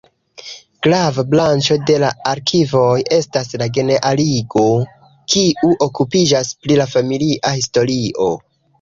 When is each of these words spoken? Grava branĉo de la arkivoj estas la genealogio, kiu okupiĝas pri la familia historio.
Grava 0.85 1.23
branĉo 1.33 1.77
de 1.89 1.97
la 2.05 2.09
arkivoj 2.31 2.89
estas 3.19 3.53
la 3.65 3.69
genealogio, 3.77 4.67
kiu 5.37 5.73
okupiĝas 5.91 6.55
pri 6.65 6.83
la 6.85 6.93
familia 6.99 7.57
historio. 7.63 8.37